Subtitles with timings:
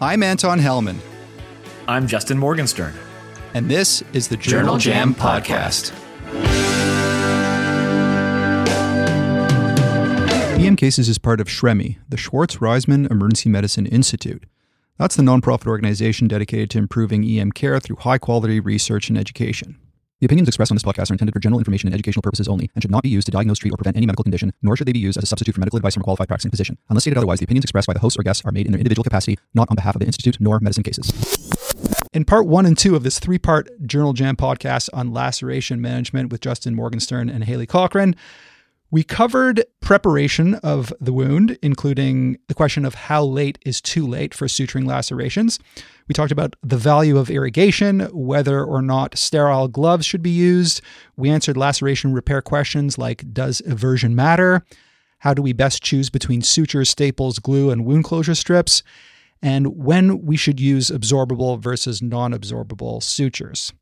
[0.00, 1.00] I'm Anton Helman.
[1.88, 2.94] I'm Justin Morgenstern.
[3.54, 5.92] And this is the Journal, Journal Jam, Jam Podcast.
[10.58, 14.44] EM Cases is part of SHREMI, the Schwartz Reisman Emergency Medicine Institute.
[14.98, 19.78] That's the nonprofit organization dedicated to improving EM care through high quality research and education.
[20.24, 22.70] The opinions expressed on this podcast are intended for general information and educational purposes only
[22.74, 24.88] and should not be used to diagnose, treat, or prevent any medical condition, nor should
[24.88, 26.78] they be used as a substitute for medical advice from a qualified practicing physician.
[26.88, 28.78] Unless stated otherwise, the opinions expressed by the hosts or guests are made in their
[28.78, 31.12] individual capacity, not on behalf of the Institute nor medicine cases.
[32.14, 36.32] In part one and two of this three part Journal Jam podcast on laceration management
[36.32, 38.16] with Justin Morgenstern and Haley Cochrane,
[38.94, 44.32] we covered preparation of the wound, including the question of how late is too late
[44.32, 45.58] for suturing lacerations.
[46.06, 50.80] We talked about the value of irrigation, whether or not sterile gloves should be used.
[51.16, 54.64] We answered laceration repair questions like Does eversion matter?
[55.18, 58.84] How do we best choose between sutures, staples, glue, and wound closure strips?
[59.42, 63.72] And when we should use absorbable versus non absorbable sutures.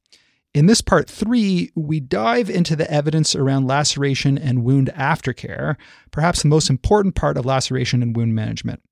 [0.55, 5.77] In this part three, we dive into the evidence around laceration and wound aftercare,
[6.11, 8.83] perhaps the most important part of laceration and wound management.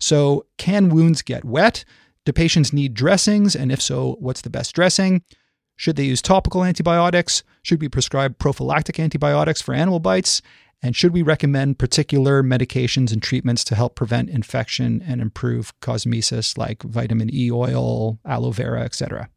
[0.00, 1.84] So, can wounds get wet?
[2.24, 3.54] Do patients need dressings?
[3.54, 5.22] And if so, what's the best dressing?
[5.76, 7.42] Should they use topical antibiotics?
[7.62, 10.40] Should we prescribe prophylactic antibiotics for animal bites?
[10.82, 16.56] And should we recommend particular medications and treatments to help prevent infection and improve cosmesis
[16.56, 19.28] like vitamin E oil, aloe vera, etc.?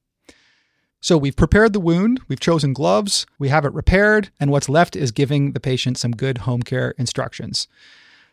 [1.05, 4.95] So we've prepared the wound, we've chosen gloves, we have it repaired, and what's left
[4.95, 7.67] is giving the patient some good home care instructions.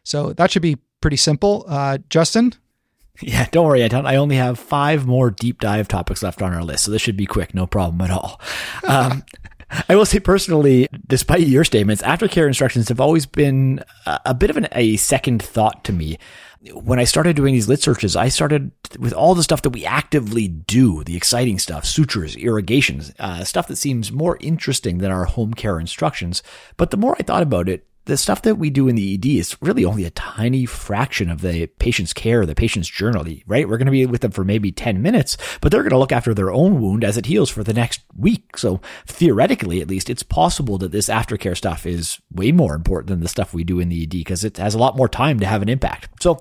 [0.05, 1.67] So that should be pretty simple.
[1.69, 2.55] Uh, Justin,
[3.21, 4.07] yeah, don't worry, Anton.
[4.07, 7.15] I only have five more deep dive topics left on our list, so this should
[7.15, 8.41] be quick, no problem at all.
[8.89, 9.23] Um,
[9.89, 14.51] I will say personally, despite your statements, aftercare instructions have always been a, a bit
[14.51, 16.19] of an, a second thought to me.
[16.71, 19.85] When I started doing these lit searches, I started with all the stuff that we
[19.85, 25.25] actively do, the exciting stuff, sutures, irrigations, uh, stuff that seems more interesting than our
[25.25, 26.41] home care instructions.
[26.77, 29.27] But the more I thought about it, the stuff that we do in the ED
[29.27, 33.69] is really only a tiny fraction of the patient's care, the patient's journal, right?
[33.69, 36.13] We're going to be with them for maybe 10 minutes, but they're going to look
[36.13, 38.57] after their own wound as it heals for the next week.
[38.57, 43.21] So theoretically, at least, it's possible that this aftercare stuff is way more important than
[43.21, 45.47] the stuff we do in the ED because it has a lot more time to
[45.47, 46.23] have an impact.
[46.23, 46.41] So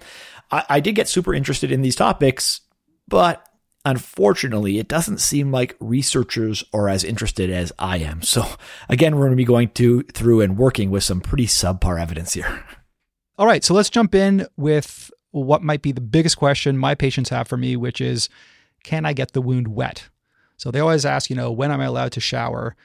[0.50, 2.62] I, I did get super interested in these topics,
[3.08, 3.46] but
[3.84, 8.22] Unfortunately, it doesn't seem like researchers are as interested as I am.
[8.22, 8.46] So
[8.90, 12.34] again, we're going to be going to through and working with some pretty subpar evidence
[12.34, 12.64] here.
[13.38, 17.30] All right, so let's jump in with what might be the biggest question my patients
[17.30, 18.30] have for me, which is
[18.84, 20.10] can I get the wound wet?
[20.58, 22.76] So they always ask, you know, when am I allowed to shower?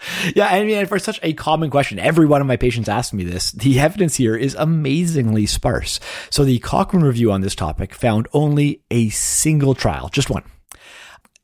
[0.34, 3.24] yeah, I mean, for such a common question, every one of my patients ask me
[3.24, 3.52] this.
[3.52, 6.00] The evidence here is amazingly sparse.
[6.30, 10.44] So the Cochrane review on this topic found only a single trial, just one,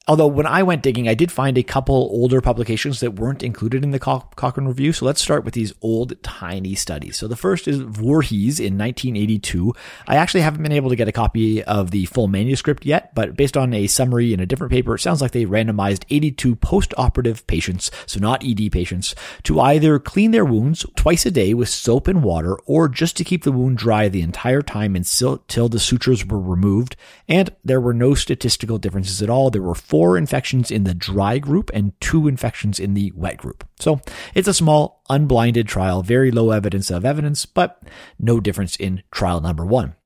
[0.09, 3.85] Although when I went digging, I did find a couple older publications that weren't included
[3.85, 4.95] in the Cochrane review.
[4.95, 7.19] So let's start with these old tiny studies.
[7.19, 9.75] So the first is Voorhees in 1982.
[10.07, 13.37] I actually haven't been able to get a copy of the full manuscript yet, but
[13.37, 17.47] based on a summary in a different paper, it sounds like they randomized 82 post-operative
[17.47, 22.09] patients, so not ED patients, to either clean their wounds twice a day with soap
[22.09, 26.25] and water or just to keep the wound dry the entire time until the sutures
[26.25, 26.97] were removed.
[27.29, 29.51] And there were no statistical differences at all.
[29.51, 33.37] There were four four infections in the dry group and two infections in the wet
[33.37, 33.69] group.
[33.81, 34.01] So
[34.33, 37.83] it's a small, unblinded trial, very low evidence of evidence, but
[38.17, 39.97] no difference in trial number one.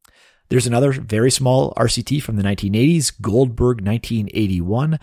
[0.49, 4.99] There's another very small RCT from the 1980s, Goldberg 1981.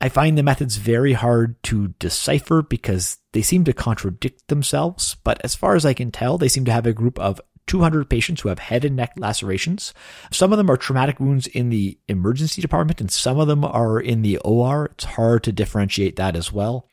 [0.00, 5.40] I find the methods very hard to decipher because they seem to contradict themselves, but
[5.42, 8.40] as far as I can tell, they seem to have a group of 200 patients
[8.40, 9.94] who have head and neck lacerations.
[10.32, 14.00] Some of them are traumatic wounds in the emergency department, and some of them are
[14.00, 14.86] in the OR.
[14.86, 16.88] It's hard to differentiate that as well.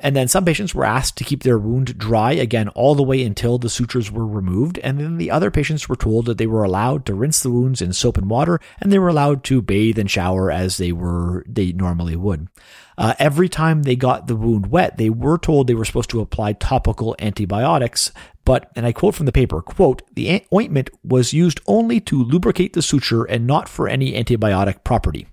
[0.00, 3.22] And then some patients were asked to keep their wound dry again all the way
[3.22, 4.78] until the sutures were removed.
[4.78, 7.82] And then the other patients were told that they were allowed to rinse the wounds
[7.82, 11.44] in soap and water and they were allowed to bathe and shower as they were,
[11.48, 12.48] they normally would.
[12.96, 16.20] Uh, every time they got the wound wet, they were told they were supposed to
[16.20, 18.12] apply topical antibiotics.
[18.44, 22.72] But, and I quote from the paper, quote, the ointment was used only to lubricate
[22.72, 25.26] the suture and not for any antibiotic property.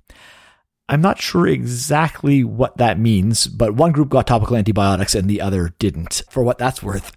[0.88, 5.42] I'm not sure exactly what that means, but one group got topical antibiotics and the
[5.42, 7.12] other didn't, for what that's worth.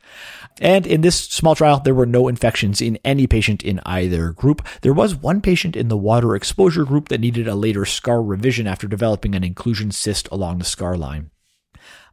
[0.61, 4.67] And in this small trial, there were no infections in any patient in either group.
[4.81, 8.67] There was one patient in the water exposure group that needed a later scar revision
[8.67, 11.31] after developing an inclusion cyst along the scar line.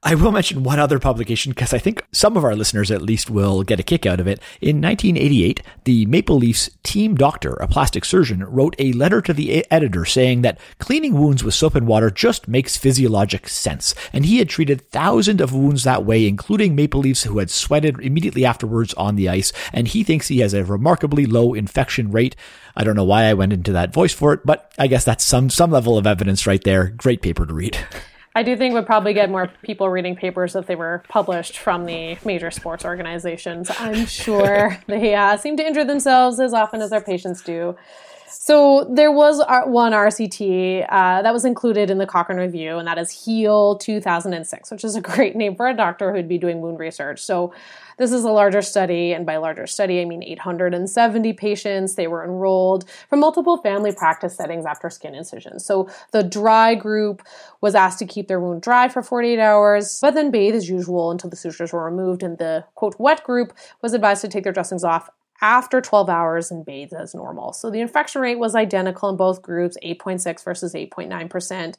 [0.08, 3.32] I will mention one other publication because I think some of our listeners at least
[3.32, 4.40] will get a kick out of it.
[4.62, 9.66] In 1988, the Maple Leafs team doctor, a plastic surgeon, wrote a letter to the
[9.72, 13.96] editor saying that cleaning wounds with soap and water just makes physiologic sense.
[14.14, 18.00] And he had treated thousands of wounds that way, including Maple Leafs who had sweated
[18.00, 19.52] immediately afterwards on the ice.
[19.74, 22.36] And he thinks he has a remarkably low infection rate.
[22.76, 25.24] I don't know why I went into that voice for it, but I guess that's
[25.24, 26.90] some, some level of evidence right there.
[26.90, 27.80] Great paper to read.
[28.38, 31.86] I do think we'd probably get more people reading papers if they were published from
[31.86, 33.72] the major sports organizations.
[33.80, 37.78] I'm sure they uh, seem to injure themselves as often as their patients do.
[38.28, 42.98] So there was one RCT uh, that was included in the Cochrane Review, and that
[42.98, 46.78] is HEAL 2006, which is a great name for a doctor who'd be doing wound
[46.78, 47.24] research.
[47.24, 47.54] So
[47.98, 51.96] this is a larger study, and by larger study, I mean 870 patients.
[51.96, 55.66] They were enrolled from multiple family practice settings after skin incisions.
[55.66, 57.24] So the dry group
[57.62, 61.12] was asked to keep their wound dry for 48 hours, but then bathe as usual
[61.12, 64.54] until the sutures were removed, and the quote wet group was advised to take their
[64.54, 65.10] dressings off
[65.42, 67.54] after 12 hours and bathe as normal.
[67.54, 71.76] So the infection rate was identical in both groups, 8.6 versus 8.9%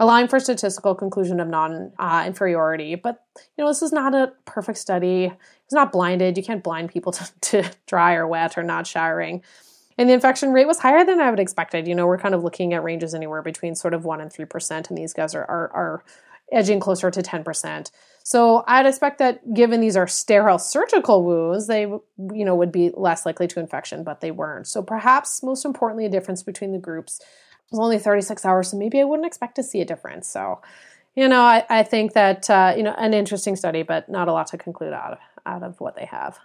[0.00, 2.94] allowing for statistical conclusion of non-inferiority.
[2.94, 5.32] Uh, but you know, this is not a perfect study.
[5.64, 6.36] It's not blinded.
[6.36, 9.42] You can't blind people to, to dry or wet or not showering.
[9.96, 11.86] And the infection rate was higher than I would expected.
[11.86, 14.44] You know, we're kind of looking at ranges anywhere between sort of one and three
[14.44, 16.04] percent, and these guys are, are are
[16.52, 17.92] edging closer to ten percent.
[18.24, 22.90] So I'd expect that given these are sterile surgical wounds, they you know would be
[22.94, 24.66] less likely to infection, but they weren't.
[24.66, 27.20] So perhaps most importantly, a difference between the groups
[27.74, 30.28] was only 36 hours, so maybe I wouldn't expect to see a difference.
[30.28, 30.60] So,
[31.14, 34.32] you know, I, I think that, uh, you know, an interesting study, but not a
[34.32, 36.38] lot to conclude out of, out of what they have.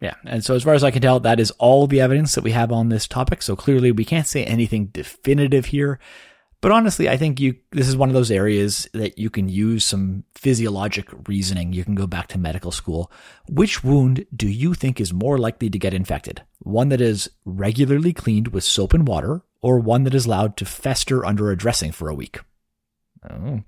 [0.00, 0.14] Yeah.
[0.24, 2.52] And so, as far as I can tell, that is all the evidence that we
[2.52, 3.42] have on this topic.
[3.42, 5.98] So clearly, we can't say anything definitive here.
[6.60, 9.84] But honestly, I think you this is one of those areas that you can use
[9.84, 11.72] some physiologic reasoning.
[11.72, 13.10] You can go back to medical school.
[13.48, 16.42] Which wound do you think is more likely to get infected?
[16.58, 20.64] One that is regularly cleaned with soap and water or one that is allowed to
[20.64, 22.40] fester under a dressing for a week.
[23.28, 23.60] Oh.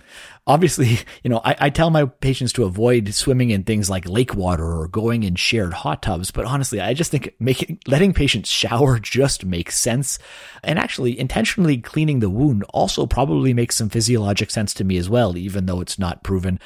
[0.46, 4.34] Obviously, you know, I, I, tell my patients to avoid swimming in things like lake
[4.34, 6.30] water or going in shared hot tubs.
[6.30, 10.18] But honestly, I just think making, letting patients shower just makes sense.
[10.64, 15.10] And actually, intentionally cleaning the wound also probably makes some physiologic sense to me as
[15.10, 16.58] well, even though it's not proven.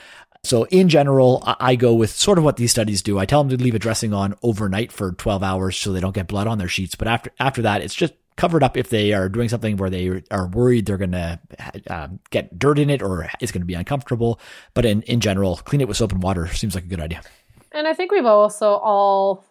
[0.44, 3.18] So in general, I go with sort of what these studies do.
[3.18, 6.14] I tell them to leave a dressing on overnight for 12 hours so they don't
[6.14, 6.94] get blood on their sheets.
[6.94, 10.22] But after, after that, it's just covered up if they are doing something where they
[10.30, 11.40] are worried they're going to
[11.88, 14.38] um, get dirt in it or it's going to be uncomfortable.
[14.74, 17.22] But in, in general, clean it with soap and water seems like a good idea.
[17.72, 19.44] And I think we've also all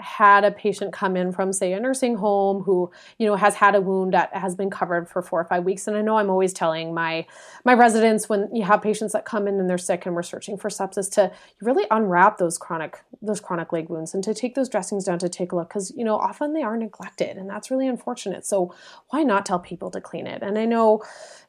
[0.00, 3.74] had a patient come in from say a nursing home who you know has had
[3.74, 6.30] a wound that has been covered for four or five weeks and i know i'm
[6.30, 7.26] always telling my
[7.64, 10.56] my residents when you have patients that come in and they're sick and we're searching
[10.56, 11.30] for sepsis to
[11.60, 15.28] really unwrap those chronic those chronic leg wounds and to take those dressings down to
[15.28, 18.72] take a look because you know often they are neglected and that's really unfortunate so
[19.08, 21.02] why not tell people to clean it and i know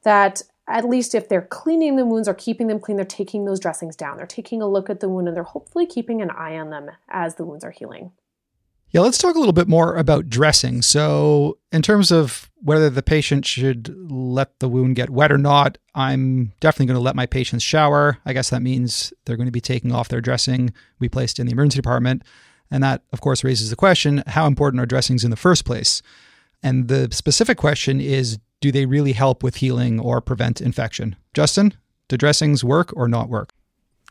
[0.04, 3.60] that at least if they're cleaning the wounds or keeping them clean, they're taking those
[3.60, 4.18] dressings down.
[4.18, 6.92] They're taking a look at the wound and they're hopefully keeping an eye on them
[7.10, 8.12] as the wounds are healing.
[8.92, 10.82] Yeah, let's talk a little bit more about dressing.
[10.82, 15.78] So, in terms of whether the patient should let the wound get wet or not,
[15.94, 18.18] I'm definitely going to let my patients shower.
[18.26, 21.46] I guess that means they're going to be taking off their dressing we placed in
[21.46, 22.24] the emergency department.
[22.72, 26.02] And that, of course, raises the question how important are dressings in the first place?
[26.64, 31.16] And the specific question is do they really help with healing or prevent infection?
[31.34, 31.74] Justin,
[32.08, 33.54] do dressings work or not work?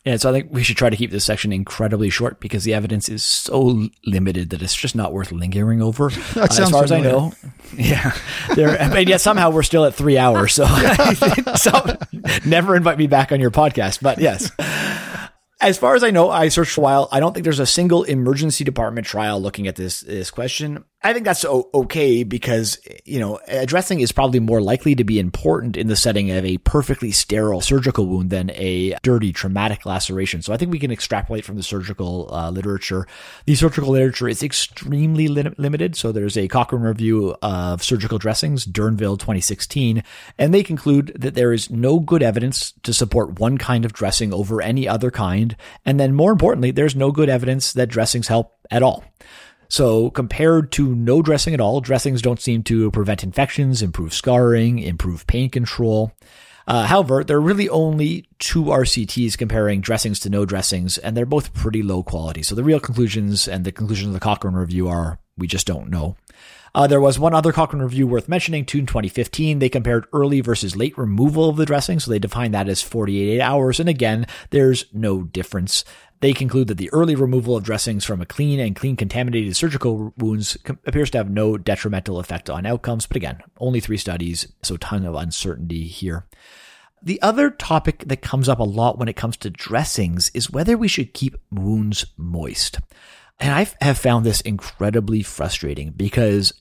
[0.04, 2.72] And so I think we should try to keep this section incredibly short because the
[2.72, 6.10] evidence is so limited that it's just not worth lingering over.
[6.38, 6.84] Uh, as far familiar.
[6.84, 7.32] as I know,
[7.76, 8.16] yeah.
[8.54, 10.52] There, and yet somehow we're still at three hours.
[10.52, 10.66] So,
[11.56, 11.96] so
[12.44, 14.00] never invite me back on your podcast.
[14.02, 14.50] But yes,
[15.60, 17.08] as far as I know, I searched for a while.
[17.10, 20.84] I don't think there's a single emergency department trial looking at this this question.
[21.00, 25.76] I think that's okay because, you know, addressing is probably more likely to be important
[25.76, 30.42] in the setting of a perfectly sterile surgical wound than a dirty traumatic laceration.
[30.42, 33.06] So I think we can extrapolate from the surgical uh, literature.
[33.46, 35.94] The surgical literature is extremely li- limited.
[35.94, 40.02] So there's a Cochrane review of surgical dressings, Dumville 2016,
[40.36, 44.32] and they conclude that there is no good evidence to support one kind of dressing
[44.32, 45.54] over any other kind.
[45.84, 49.04] And then more importantly, there's no good evidence that dressings help at all.
[49.68, 54.78] So compared to no dressing at all, dressings don't seem to prevent infections, improve scarring,
[54.78, 56.12] improve pain control.
[56.66, 61.24] Uh, however, there are really only two RCTs comparing dressings to no dressings, and they're
[61.24, 62.42] both pretty low quality.
[62.42, 65.88] So the real conclusions and the conclusions of the Cochrane review are we just don't
[65.88, 66.16] know.
[66.74, 69.58] Uh, there was one other Cochrane review worth mentioning, Toon 2015.
[69.58, 73.40] They compared early versus late removal of the dressing, so they defined that as 48
[73.40, 73.80] hours.
[73.80, 75.84] And again, there's no difference.
[76.20, 80.12] They conclude that the early removal of dressings from a clean and clean contaminated surgical
[80.16, 83.06] wounds appears to have no detrimental effect on outcomes.
[83.06, 86.26] But again, only three studies, so ton of uncertainty here.
[87.00, 90.76] The other topic that comes up a lot when it comes to dressings is whether
[90.76, 92.80] we should keep wounds moist.
[93.40, 96.52] And I have found this incredibly frustrating because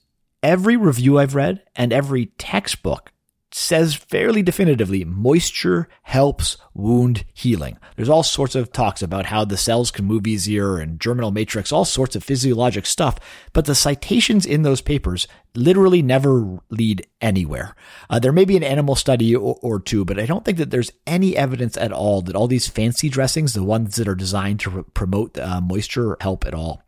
[0.44, 3.12] every review I've read and every textbook
[3.58, 7.78] says fairly definitively moisture helps wound healing.
[7.96, 11.72] There's all sorts of talks about how the cells can move easier and germinal matrix,
[11.72, 13.18] all sorts of physiologic stuff,
[13.54, 17.76] but the citations in those papers literally never lead anywhere.
[18.10, 20.70] Uh, there may be an animal study or, or, two, but I don't think that
[20.70, 24.60] there's any evidence at all that all these fancy dressings, the ones that are designed
[24.62, 26.84] to re- promote uh, moisture, help at all.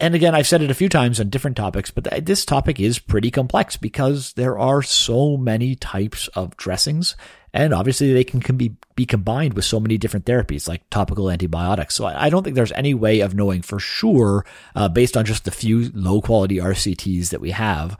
[0.00, 2.98] And again, I've said it a few times on different topics, but this topic is
[2.98, 7.16] pretty complex because there are so many types of dressings.
[7.52, 11.30] And obviously, they can, can be, be combined with so many different therapies like topical
[11.30, 11.94] antibiotics.
[11.94, 15.26] So I, I don't think there's any way of knowing for sure, uh, based on
[15.26, 17.98] just the few low quality RCTs that we have.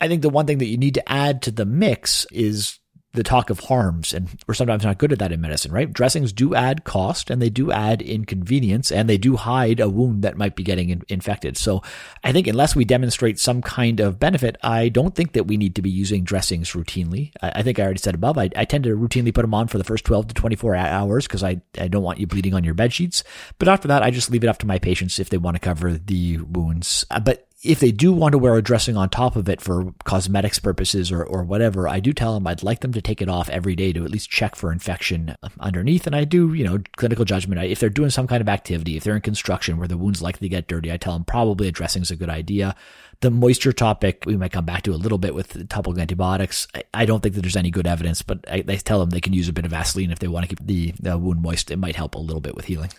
[0.00, 2.78] I think the one thing that you need to add to the mix is
[3.14, 5.92] the talk of harms, and we're sometimes not good at that in medicine, right?
[5.92, 10.22] Dressings do add cost and they do add inconvenience and they do hide a wound
[10.22, 11.56] that might be getting in- infected.
[11.56, 11.82] So
[12.24, 15.76] I think unless we demonstrate some kind of benefit, I don't think that we need
[15.76, 17.32] to be using dressings routinely.
[17.40, 19.68] I, I think I already said above, I, I, tend to routinely put them on
[19.68, 22.64] for the first 12 to 24 hours because I, I don't want you bleeding on
[22.64, 23.22] your bed sheets.
[23.58, 25.60] But after that, I just leave it up to my patients if they want to
[25.60, 27.04] cover the wounds.
[27.10, 29.92] Uh, but if they do want to wear a dressing on top of it for
[30.04, 33.28] cosmetics purposes or, or whatever, I do tell them I'd like them to take it
[33.28, 36.06] off every day to at least check for infection um, underneath.
[36.06, 37.62] And I do, you know, clinical judgment.
[37.62, 40.48] If they're doing some kind of activity, if they're in construction where the wound's likely
[40.48, 42.76] to get dirty, I tell them probably a dressing is a good idea.
[43.20, 46.68] The moisture topic, we might come back to a little bit with topical antibiotics.
[46.74, 49.20] I, I don't think that there's any good evidence, but I, I, tell them they
[49.20, 51.70] can use a bit of Vaseline if they want to keep the, the wound moist.
[51.70, 52.90] It might help a little bit with healing.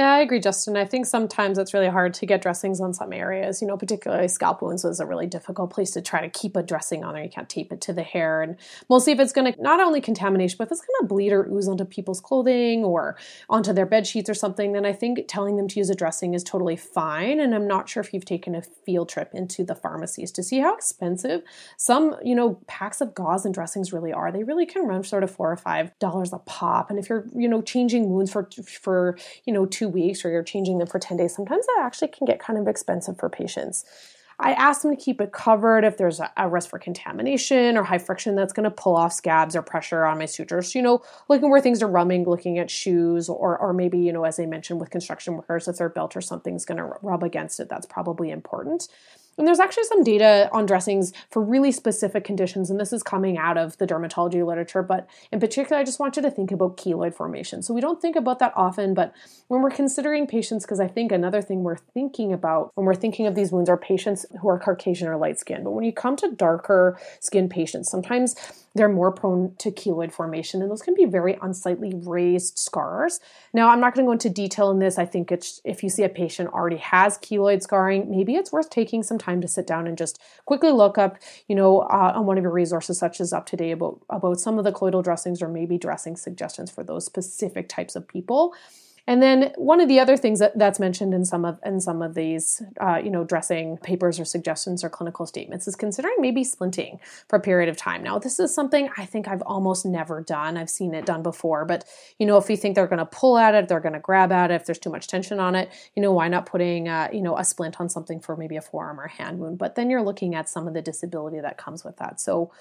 [0.00, 0.78] Yeah, I agree, Justin.
[0.78, 3.60] I think sometimes it's really hard to get dressings on some areas.
[3.60, 6.62] You know, particularly scalp wounds was a really difficult place to try to keep a
[6.62, 7.22] dressing on there.
[7.22, 8.40] You can't tape it to the hair.
[8.40, 8.56] And
[8.88, 11.46] mostly if it's going to not only contamination, but if it's going to bleed or
[11.52, 13.18] ooze onto people's clothing or
[13.50, 16.32] onto their bed sheets or something, then I think telling them to use a dressing
[16.32, 17.38] is totally fine.
[17.38, 20.60] And I'm not sure if you've taken a field trip into the pharmacies to see
[20.60, 21.42] how expensive
[21.76, 24.32] some, you know, packs of gauze and dressings really are.
[24.32, 26.88] They really can run sort of four or five dollars a pop.
[26.88, 30.42] And if you're, you know, changing wounds for for, you know, two weeks or you're
[30.42, 33.84] changing them for 10 days, sometimes that actually can get kind of expensive for patients.
[34.40, 37.98] I ask them to keep it covered if there's a, risk for contamination or high
[37.98, 40.74] friction that's going to pull off scabs or pressure on my sutures.
[40.74, 44.24] You know, looking where things are rubbing, looking at shoes, or or maybe you know,
[44.24, 47.60] as I mentioned with construction workers, if their belt or something's going to rub against
[47.60, 48.88] it, that's probably important.
[49.40, 53.38] And there's actually some data on dressings for really specific conditions, and this is coming
[53.38, 54.82] out of the dermatology literature.
[54.82, 57.62] But in particular, I just want you to think about keloid formation.
[57.62, 59.14] So we don't think about that often, but
[59.48, 63.26] when we're considering patients, because I think another thing we're thinking about when we're thinking
[63.26, 65.64] of these wounds are patients who are Caucasian or light skinned.
[65.64, 68.36] But when you come to darker skin patients, sometimes
[68.74, 73.20] they're more prone to keloid formation, and those can be very unsightly raised scars.
[73.52, 74.98] Now, I'm not going to go into detail in this.
[74.98, 78.70] I think it's if you see a patient already has keloid scarring, maybe it's worth
[78.70, 82.26] taking some time to sit down and just quickly look up, you know, uh, on
[82.26, 85.42] one of your resources, such as Up UpToDate, about about some of the colloidal dressings
[85.42, 88.54] or maybe dressing suggestions for those specific types of people.
[89.06, 92.02] And then one of the other things that, that's mentioned in some of in some
[92.02, 96.44] of these, uh, you know, dressing papers or suggestions or clinical statements is considering maybe
[96.44, 98.02] splinting for a period of time.
[98.02, 100.56] Now, this is something I think I've almost never done.
[100.56, 101.84] I've seen it done before, but
[102.18, 104.32] you know, if you think they're going to pull at it, they're going to grab
[104.32, 104.54] at it.
[104.54, 107.36] If there's too much tension on it, you know, why not putting, uh, you know,
[107.36, 109.58] a splint on something for maybe a forearm or hand wound?
[109.58, 112.20] But then you're looking at some of the disability that comes with that.
[112.20, 112.52] So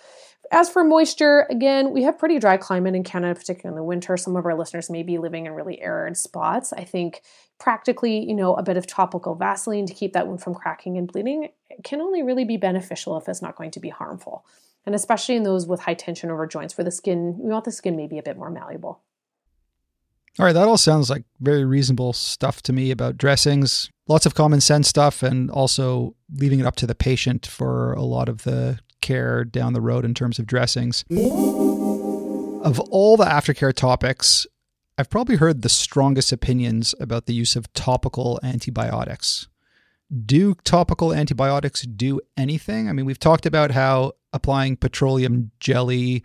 [0.52, 4.18] as for moisture, again, we have pretty dry climate in Canada, particularly in the winter.
[4.18, 6.72] Some of our listeners may be living in really arid spots.
[6.74, 7.22] I think
[7.60, 11.12] practically, you know, a bit of topical Vaseline to keep that wound from cracking and
[11.12, 11.50] bleeding
[11.84, 14.46] can only really be beneficial if it's not going to be harmful.
[14.86, 17.72] And especially in those with high tension over joints where the skin, we want the
[17.72, 19.02] skin maybe a bit more malleable.
[20.38, 23.90] All right, that all sounds like very reasonable stuff to me about dressings.
[24.08, 28.04] Lots of common sense stuff, and also leaving it up to the patient for a
[28.04, 31.04] lot of the care down the road in terms of dressings.
[32.62, 34.48] Of all the aftercare topics,
[35.00, 39.48] I've probably heard the strongest opinions about the use of topical antibiotics.
[40.26, 42.90] Do topical antibiotics do anything?
[42.90, 46.22] I mean, we've talked about how applying petroleum jelly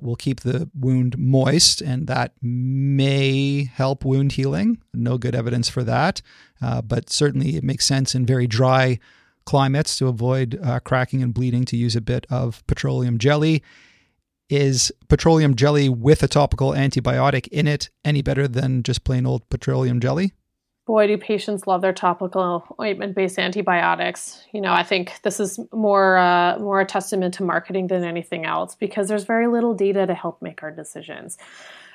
[0.00, 4.82] will keep the wound moist, and that may help wound healing.
[4.92, 6.20] No good evidence for that,
[6.60, 8.98] uh, but certainly it makes sense in very dry
[9.44, 13.62] climates to avoid uh, cracking and bleeding to use a bit of petroleum jelly.
[14.50, 19.48] Is petroleum jelly with a topical antibiotic in it any better than just plain old
[19.50, 20.32] petroleum jelly?
[20.88, 24.42] boy, do patients love their topical ointment-based antibiotics.
[24.52, 28.46] You know, I think this is more uh, more a testament to marketing than anything
[28.46, 31.36] else because there's very little data to help make our decisions.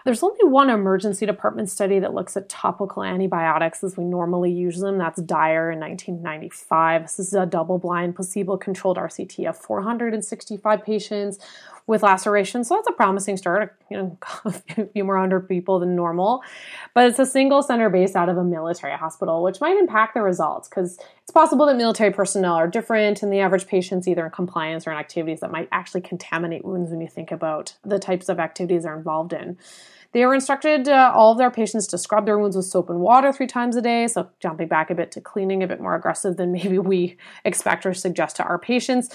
[0.05, 4.79] There's only one emergency department study that looks at topical antibiotics as we normally use
[4.79, 4.97] them.
[4.97, 7.03] That's Dire in 1995.
[7.03, 11.39] This is a double blind, placebo controlled RCT of 465 patients
[11.85, 12.67] with lacerations.
[12.67, 16.41] So that's a promising start, you know, a few more hundred people than normal.
[16.93, 20.21] But it's a single center based out of a military hospital, which might impact the
[20.21, 24.31] results because it's possible that military personnel are different and the average patients either in
[24.31, 28.29] compliance or in activities that might actually contaminate wounds when you think about the types
[28.29, 29.57] of activities they're involved in.
[30.13, 32.99] They were instructed uh, all of their patients to scrub their wounds with soap and
[32.99, 34.07] water three times a day.
[34.07, 37.85] So, jumping back a bit to cleaning, a bit more aggressive than maybe we expect
[37.85, 39.09] or suggest to our patients.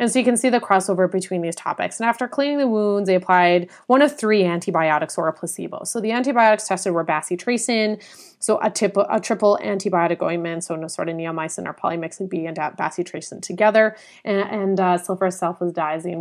[0.00, 2.00] And so you can see the crossover between these topics.
[2.00, 5.84] And after cleaning the wounds, they applied one of three antibiotics or a placebo.
[5.84, 8.02] So the antibiotics tested were bacitracin,
[8.40, 12.56] so a, tip, a triple antibiotic ointment, so sort of neomycin or polymyxin B and
[12.56, 14.98] bacitracin together, and, and uh,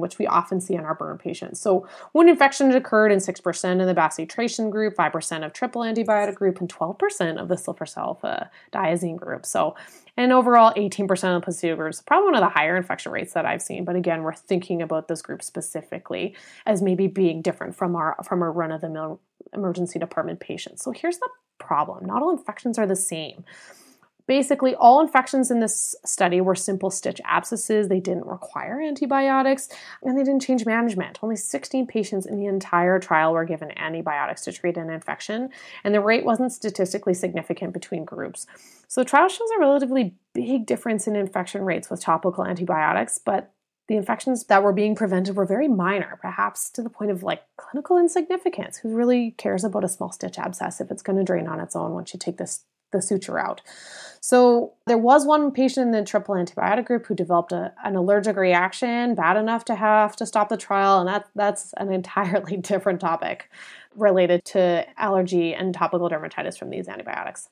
[0.01, 1.61] which we often see in our burn patients.
[1.61, 6.59] So wound infection occurred in 6% in the bacitracin group, 5% of triple antibiotic group,
[6.59, 9.45] and 12% of the sulfasalfadiazine group.
[9.45, 9.75] So
[10.19, 13.45] and overall, 18% of the placebo groups, probably one of the higher infection rates that
[13.45, 13.85] I've seen.
[13.85, 16.35] But again, we're thinking about this group specifically
[16.65, 19.21] as maybe being different from our from our run of the mill
[19.53, 20.83] emergency department patients.
[20.83, 23.45] So here's the problem: not all infections are the same.
[24.29, 27.87] Basically, all infections in this study were simple stitch abscesses.
[27.87, 29.69] They didn't require antibiotics
[30.03, 31.17] and they didn't change management.
[31.23, 35.49] Only 16 patients in the entire trial were given antibiotics to treat an infection,
[35.83, 38.45] and the rate wasn't statistically significant between groups.
[38.87, 43.51] So, the trial shows a relatively big difference in infection rates with topical antibiotics, but
[43.87, 47.41] the infections that were being prevented were very minor, perhaps to the point of like
[47.57, 48.77] clinical insignificance.
[48.77, 51.75] Who really cares about a small stitch abscess if it's going to drain on its
[51.75, 53.61] own once you take this the suture out?
[54.21, 58.35] So there was one patient in the triple antibiotic group who developed a, an allergic
[58.35, 62.99] reaction bad enough to have to stop the trial, and that that's an entirely different
[62.99, 63.49] topic
[63.95, 67.49] related to allergy and topical dermatitis from these antibiotics.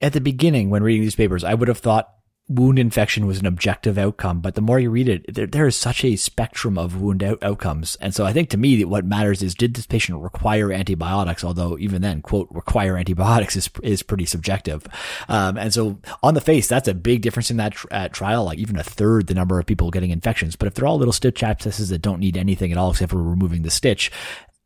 [0.00, 2.12] At the beginning, when reading these papers, I would have thought
[2.46, 5.76] wound infection was an objective outcome, but the more you read it, there, there is
[5.76, 7.96] such a spectrum of wound out- outcomes.
[8.02, 11.42] And so I think to me, what matters is did this patient require antibiotics?
[11.42, 14.86] Although even then, quote, require antibiotics is, is pretty subjective.
[15.28, 18.58] Um, and so on the face, that's a big difference in that tr- trial, like
[18.58, 20.54] even a third the number of people getting infections.
[20.54, 23.22] But if they're all little stitch abscesses that don't need anything at all except for
[23.22, 24.10] removing the stitch,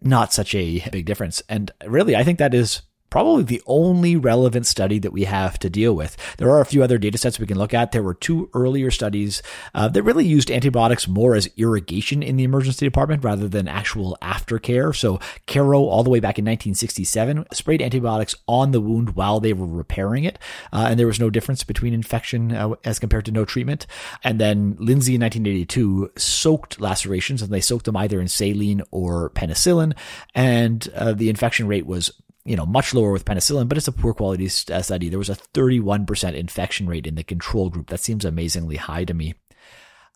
[0.00, 1.42] not such a big difference.
[1.48, 5.70] And really, I think that is probably the only relevant study that we have to
[5.70, 6.16] deal with.
[6.36, 7.92] There are a few other data sets we can look at.
[7.92, 9.42] There were two earlier studies
[9.74, 14.16] uh, that really used antibiotics more as irrigation in the emergency department rather than actual
[14.22, 14.94] aftercare.
[14.94, 19.52] So Caro, all the way back in 1967, sprayed antibiotics on the wound while they
[19.52, 20.38] were repairing it,
[20.72, 23.86] uh, and there was no difference between infection uh, as compared to no treatment.
[24.22, 29.30] And then Lindsay in 1982 soaked lacerations, and they soaked them either in saline or
[29.30, 29.96] penicillin,
[30.34, 32.10] and uh, the infection rate was
[32.48, 35.08] you know, much lower with penicillin, but it's a poor quality study.
[35.08, 37.88] There was a 31% infection rate in the control group.
[37.90, 39.34] That seems amazingly high to me.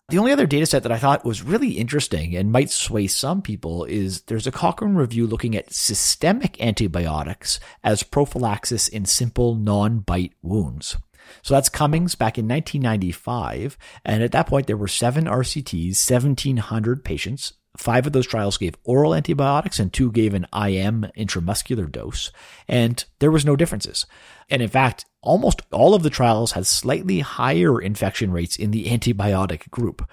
[0.09, 3.41] The only other data set that I thought was really interesting and might sway some
[3.41, 10.33] people is there's a Cochrane review looking at systemic antibiotics as prophylaxis in simple non-bite
[10.41, 10.97] wounds.
[11.41, 13.77] So that's Cummings back in 1995.
[14.03, 18.75] And at that point, there were seven RCTs, 1,700 patients, Five of those trials gave
[18.83, 22.31] oral antibiotics and two gave an IM intramuscular dose,
[22.67, 24.05] and there was no differences.
[24.49, 28.85] And in fact, almost all of the trials had slightly higher infection rates in the
[28.85, 30.07] antibiotic group.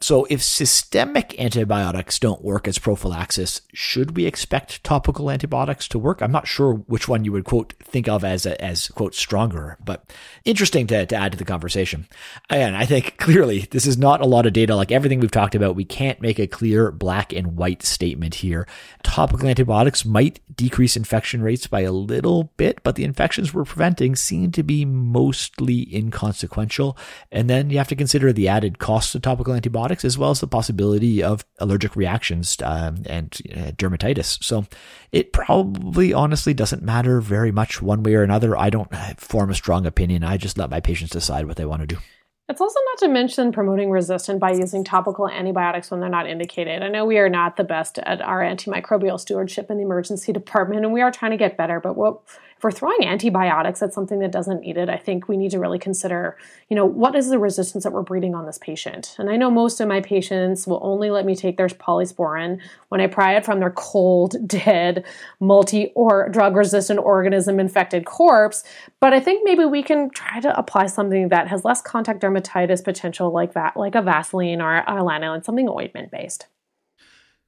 [0.00, 6.20] So if systemic antibiotics don't work as prophylaxis, should we expect topical antibiotics to work?
[6.20, 9.78] I'm not sure which one you would quote think of as a, as quote stronger,
[9.82, 10.12] but
[10.44, 12.06] interesting to, to add to the conversation.
[12.50, 14.76] And I think clearly this is not a lot of data.
[14.76, 18.66] Like everything we've talked about, we can't make a clear black and white statement here.
[19.02, 24.16] Topical antibiotics might decrease infection rates by a little bit, but the infections we're preventing
[24.16, 26.96] seem to be mostly inconsequential.
[27.32, 30.30] And then you have to consider the added cost of topical antibiotics antibiotics, as well
[30.30, 34.42] as the possibility of allergic reactions um, and uh, dermatitis.
[34.42, 34.66] So
[35.12, 38.56] it probably honestly doesn't matter very much one way or another.
[38.56, 40.24] I don't form a strong opinion.
[40.24, 41.98] I just let my patients decide what they want to do.
[42.46, 46.82] It's also not to mention promoting resistance by using topical antibiotics when they're not indicated.
[46.82, 50.84] I know we are not the best at our antimicrobial stewardship in the emergency department,
[50.84, 51.80] and we are trying to get better.
[51.80, 52.20] But what
[52.56, 55.58] if we're throwing antibiotics at something that doesn't need it, I think we need to
[55.58, 56.36] really consider,
[56.68, 59.16] you know, what is the resistance that we're breeding on this patient?
[59.18, 63.00] And I know most of my patients will only let me take their polysporin when
[63.00, 65.04] I pry it from their cold, dead,
[65.40, 68.62] multi or drug resistant organism infected corpse.
[69.00, 72.84] But I think maybe we can try to apply something that has less contact dermatitis
[72.84, 76.46] potential like that, like a Vaseline or a lanolin, something ointment based.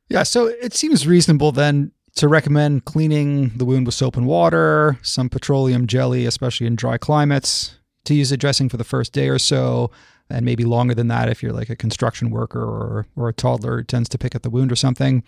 [0.08, 4.98] Yeah, so it seems reasonable then to recommend cleaning the wound with soap and water,
[5.02, 7.76] some petroleum jelly, especially in dry climates,
[8.06, 9.90] to use a dressing for the first day or so,
[10.30, 13.78] and maybe longer than that if you're like a construction worker or, or a toddler
[13.78, 15.22] who tends to pick at the wound or something.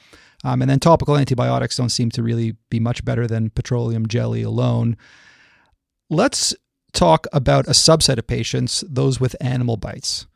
[0.44, 4.42] Um, and then topical antibiotics don't seem to really be much better than petroleum jelly
[4.42, 4.96] alone.
[6.08, 6.54] Let's
[6.92, 10.26] talk about a subset of patients, those with animal bites.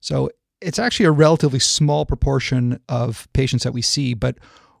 [0.00, 4.36] So it's actually a relatively small proportion of patients that we see, but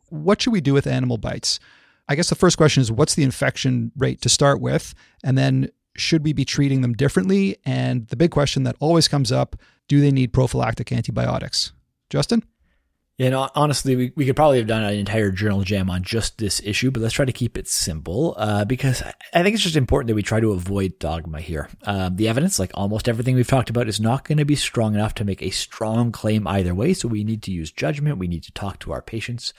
[0.08, 1.60] what should we do with animal bites?
[2.08, 4.94] I guess the first question is what's the infection rate to start with?
[5.22, 7.56] And then should we be treating them differently?
[7.64, 11.72] And the big question that always comes up do they need prophylactic antibiotics?
[12.08, 12.42] Justin?
[13.16, 16.38] You know, honestly, we, we could probably have done an entire journal jam on just
[16.38, 19.76] this issue, but let's try to keep it simple uh, because I think it's just
[19.76, 21.68] important that we try to avoid dogma here.
[21.84, 24.94] Um, the evidence, like almost everything we've talked about, is not going to be strong
[24.94, 26.92] enough to make a strong claim either way.
[26.92, 28.18] So we need to use judgment.
[28.18, 29.54] We need to talk to our patients.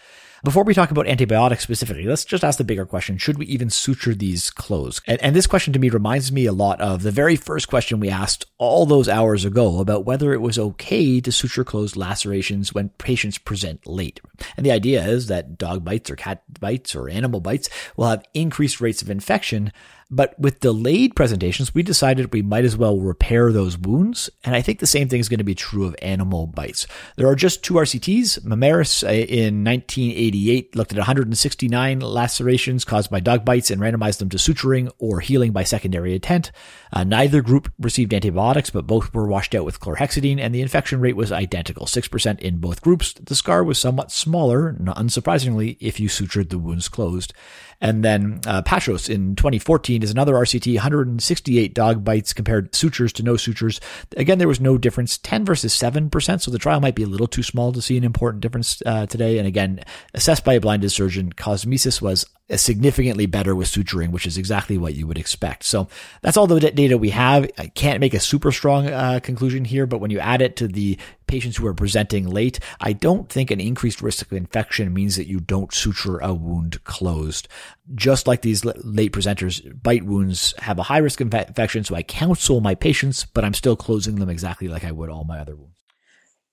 [0.45, 3.17] Before we talk about antibiotics specifically, let's just ask the bigger question.
[3.17, 5.01] Should we even suture these clothes?
[5.07, 7.99] And, and, this question to me reminds me a lot of the very first question
[7.99, 12.75] we asked all those hours ago about whether it was okay to suture closed lacerations
[12.75, 14.21] when patients present late.
[14.55, 18.23] And the idea is that dog bites or cat bites or animal bites will have
[18.35, 19.71] increased rates of infection
[20.11, 24.29] but with delayed presentations, we decided we might as well repair those wounds.
[24.43, 26.85] And I think the same thing is going to be true of animal bites.
[27.17, 28.41] There are just two RCTs.
[28.41, 34.29] Maimaris uh, in 1988 looked at 169 lacerations caused by dog bites and randomized them
[34.29, 36.51] to suturing or healing by secondary intent.
[36.93, 40.99] Uh, neither group received antibiotics, but both were washed out with chlorhexidine, and the infection
[40.99, 43.13] rate was identical 6% in both groups.
[43.13, 47.33] The scar was somewhat smaller, unsurprisingly, if you sutured the wounds closed.
[47.81, 53.23] And then uh, Paschos in 2014 is another RCT, 168 dog bites compared sutures to
[53.23, 53.79] no sutures.
[54.17, 56.41] Again, there was no difference, 10 versus 7%.
[56.41, 59.05] So the trial might be a little too small to see an important difference uh,
[59.05, 59.37] today.
[59.37, 59.81] And again,
[60.13, 64.93] assessed by a blinded surgeon, cosmesis was significantly better with suturing, which is exactly what
[64.93, 65.63] you would expect.
[65.63, 65.87] So
[66.21, 67.49] that's all the data we have.
[67.57, 70.67] I can't make a super strong uh, conclusion here, but when you add it to
[70.67, 75.15] the patients who are presenting late, I don't think an increased risk of infection means
[75.15, 77.47] that you don't suture a wound closed.
[77.95, 82.03] Just like these late presenters, bite wounds have a high risk of infection, so I
[82.03, 85.55] counsel my patients, but I'm still closing them exactly like I would all my other
[85.55, 85.74] wounds.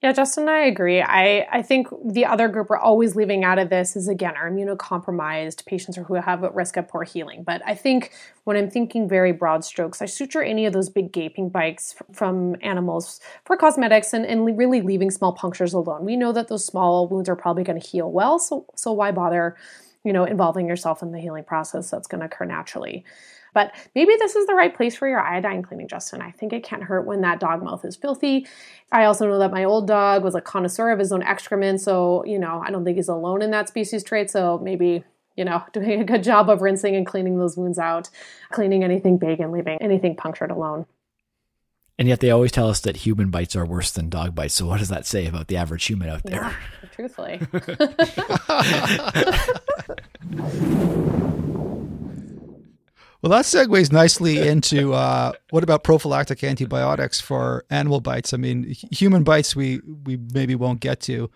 [0.02, 1.00] Yeah, Justin, and I agree.
[1.00, 4.50] I, I think the other group we're always leaving out of this is again our
[4.50, 7.44] immunocompromised patients or who have a risk of poor healing.
[7.44, 8.12] But I think
[8.42, 12.56] when I'm thinking very broad strokes, I suture any of those big gaping bites from
[12.62, 16.04] animals for cosmetics and, and really leaving small punctures alone.
[16.04, 19.12] We know that those small wounds are probably going to heal well, so so why
[19.12, 19.56] bother,
[20.04, 23.04] you know, involving yourself in the healing process that's going to occur naturally.
[23.54, 26.22] But maybe this is the right place for your iodine cleaning, Justin.
[26.22, 28.46] I think it can't hurt when that dog mouth is filthy.
[28.90, 32.24] I also know that my old dog was a connoisseur of his own excrement, so
[32.24, 34.30] you know I don't think he's alone in that species trait.
[34.30, 35.04] So maybe
[35.36, 38.08] you know doing a good job of rinsing and cleaning those wounds out,
[38.50, 40.86] cleaning anything big and leaving anything punctured alone.
[41.98, 44.54] And yet they always tell us that human bites are worse than dog bites.
[44.54, 46.40] So what does that say about the average human out there?
[46.40, 47.38] Yeah, truthfully.
[53.22, 58.34] Well, that segues nicely into uh, what about prophylactic antibiotics for animal bites?
[58.34, 61.30] I mean, human bites we we maybe won't get to,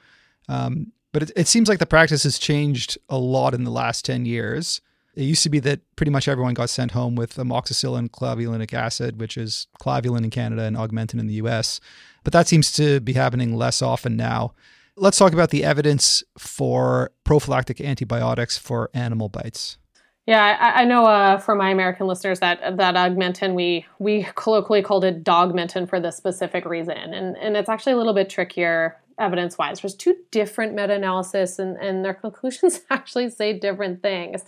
[0.49, 4.05] um, but it, it, seems like the practice has changed a lot in the last
[4.05, 4.81] ten years.
[5.14, 9.20] It used to be that pretty much everyone got sent home with amoxicillin clavulanic acid,
[9.20, 11.81] which is clavulin in Canada and augmentin in the U.S.,
[12.25, 14.55] but that seems to be happening less often now.
[14.96, 19.79] Let's talk about the evidence for prophylactic antibiotics for animal bites.
[20.27, 24.83] Yeah, I, I know uh, for my American listeners that that augmentin we we colloquially
[24.83, 28.97] called it dogmentin for this specific reason, and and it's actually a little bit trickier
[29.21, 29.81] evidence wise.
[29.81, 34.43] There's two different meta analysis, and and their conclusions actually say different things.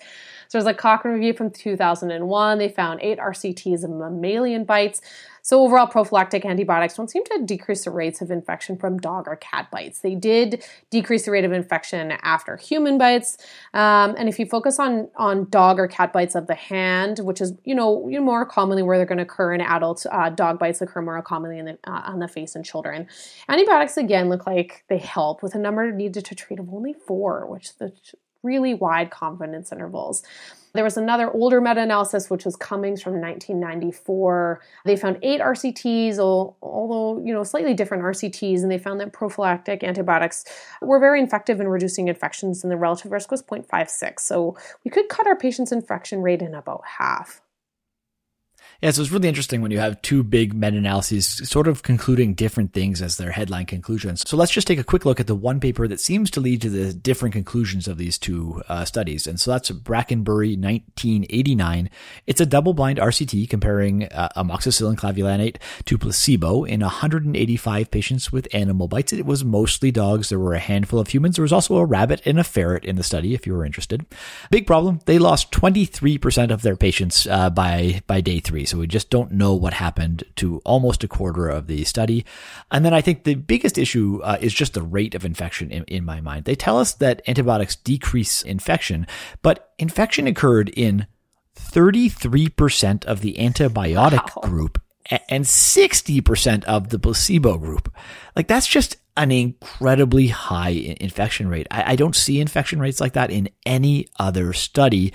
[0.48, 2.58] So there's a Cochrane review from 2001.
[2.58, 5.00] They found eight RCTs of mammalian bites.
[5.48, 9.36] So overall, prophylactic antibiotics don't seem to decrease the rates of infection from dog or
[9.36, 10.00] cat bites.
[10.00, 13.38] They did decrease the rate of infection after human bites.
[13.72, 17.40] Um, and if you focus on on dog or cat bites of the hand, which
[17.40, 20.58] is you know you more commonly where they're going to occur in adults, uh, dog
[20.58, 23.06] bites occur more commonly the, uh, on the face in children.
[23.48, 27.46] Antibiotics again look like they help with a number needed to treat of only four,
[27.46, 27.90] which the
[28.42, 30.22] really wide confidence intervals.
[30.74, 34.60] There was another older meta analysis, which was Cummings from 1994.
[34.84, 39.82] They found eight RCTs, although, you know, slightly different RCTs, and they found that prophylactic
[39.82, 40.44] antibiotics
[40.80, 44.20] were very effective in reducing infections, and the relative risk was 0.56.
[44.20, 47.40] So we could cut our patients' infection rate in about half.
[48.80, 52.72] Yeah, so it's really interesting when you have two big meta-analyses sort of concluding different
[52.72, 54.22] things as their headline conclusions.
[54.24, 56.62] So let's just take a quick look at the one paper that seems to lead
[56.62, 59.26] to the different conclusions of these two uh, studies.
[59.26, 61.90] And so that's Brakenbury 1989.
[62.28, 68.86] It's a double-blind RCT comparing uh, amoxicillin clavulanate to placebo in 185 patients with animal
[68.86, 69.12] bites.
[69.12, 70.28] It was mostly dogs.
[70.28, 71.34] There were a handful of humans.
[71.34, 74.06] There was also a rabbit and a ferret in the study, if you were interested.
[74.52, 75.00] Big problem.
[75.06, 78.67] They lost 23% of their patients uh, by by day three.
[78.68, 82.24] So we just don't know what happened to almost a quarter of the study.
[82.70, 85.84] And then I think the biggest issue uh, is just the rate of infection in,
[85.84, 86.44] in my mind.
[86.44, 89.06] They tell us that antibiotics decrease infection,
[89.42, 91.06] but infection occurred in
[91.56, 94.42] 33% of the antibiotic wow.
[94.48, 94.80] group
[95.28, 97.92] and 60% of the placebo group.
[98.36, 101.66] Like that's just an incredibly high infection rate.
[101.70, 105.12] I, I, don't see infection rates like that in any other study.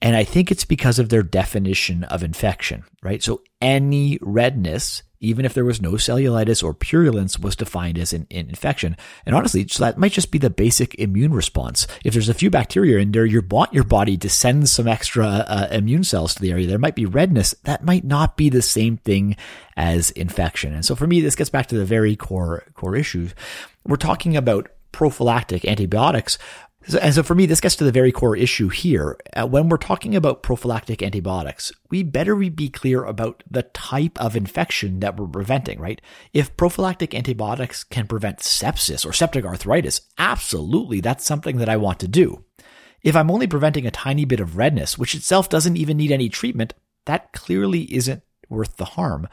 [0.00, 3.22] And I think it's because of their definition of infection, right?
[3.22, 8.28] So any redness, even if there was no cellulitis or purulence, was defined as an,
[8.30, 8.96] an infection.
[9.26, 11.88] And honestly, so that might just be the basic immune response.
[12.04, 15.26] If there's a few bacteria in there, you want your body to send some extra
[15.26, 16.68] uh, immune cells to the area.
[16.68, 17.56] There might be redness.
[17.64, 19.36] That might not be the same thing
[19.76, 20.74] as infection.
[20.74, 23.34] And so for me, this gets back to the very core, core issues.
[23.84, 26.38] We're talking about prophylactic antibiotics
[26.94, 29.18] and so for me, this gets to the very core issue here.
[29.34, 34.36] Uh, when we're talking about prophylactic antibiotics, we better be clear about the type of
[34.36, 36.00] infection that we're preventing, right?
[36.32, 41.98] If prophylactic antibiotics can prevent sepsis or septic arthritis, absolutely, that's something that I want
[42.00, 42.44] to do.
[43.02, 46.28] If I'm only preventing a tiny bit of redness, which itself doesn't even need any
[46.28, 46.74] treatment,
[47.06, 49.28] that clearly isn't worth the harm.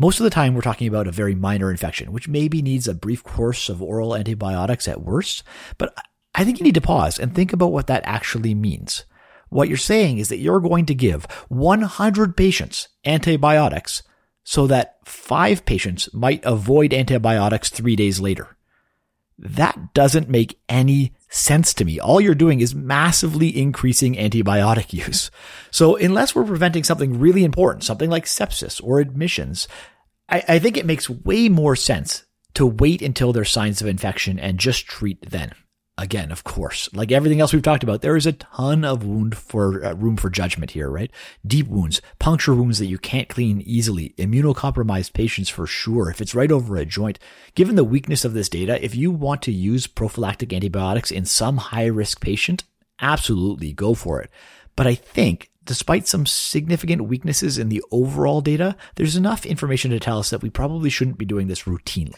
[0.00, 2.94] Most of the time, we're talking about a very minor infection, which maybe needs a
[2.94, 5.42] brief course of oral antibiotics at worst.
[5.76, 5.92] But
[6.38, 9.04] I think you need to pause and think about what that actually means.
[9.48, 14.04] What you're saying is that you're going to give 100 patients antibiotics
[14.44, 18.56] so that five patients might avoid antibiotics three days later.
[19.36, 21.98] That doesn't make any sense to me.
[21.98, 25.32] All you're doing is massively increasing antibiotic use.
[25.72, 29.66] So unless we're preventing something really important, something like sepsis or admissions,
[30.28, 34.38] I, I think it makes way more sense to wait until there's signs of infection
[34.38, 35.52] and just treat then
[35.98, 39.36] again, of course, like everything else we've talked about, there is a ton of wound
[39.36, 41.10] for uh, room for judgment here, right?
[41.46, 46.08] Deep wounds, puncture wounds that you can't clean easily, immunocompromised patients for sure.
[46.08, 47.18] If it's right over a joint,
[47.54, 51.56] given the weakness of this data, if you want to use prophylactic antibiotics in some
[51.58, 52.64] high risk patient,
[53.00, 54.30] absolutely go for it.
[54.76, 60.00] But I think despite some significant weaknesses in the overall data, there's enough information to
[60.00, 62.14] tell us that we probably shouldn't be doing this routinely.